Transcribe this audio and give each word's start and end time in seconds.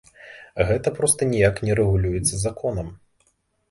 Гэта 0.69 0.93
проста 1.01 1.29
ніяк 1.35 1.63
не 1.69 1.79
рэгулюецца 1.83 2.43
законам. 2.49 2.95